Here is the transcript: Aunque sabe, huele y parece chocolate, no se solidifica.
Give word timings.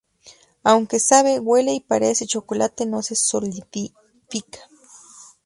Aunque 0.63 0.99
sabe, 0.99 1.39
huele 1.39 1.75
y 1.75 1.79
parece 1.79 2.25
chocolate, 2.25 2.87
no 2.87 3.03
se 3.03 3.13
solidifica. 3.15 4.61